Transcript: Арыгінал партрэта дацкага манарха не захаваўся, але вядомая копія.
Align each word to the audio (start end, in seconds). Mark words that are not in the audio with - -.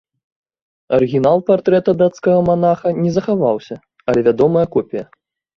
Арыгінал 0.97 1.43
партрэта 1.49 1.95
дацкага 2.01 2.39
манарха 2.49 2.95
не 3.05 3.11
захаваўся, 3.19 3.75
але 4.07 4.19
вядомая 4.31 4.65
копія. 4.79 5.05